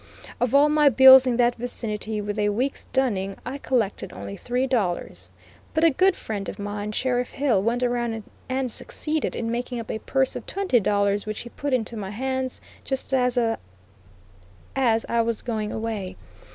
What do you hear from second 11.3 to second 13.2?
he put into my hands just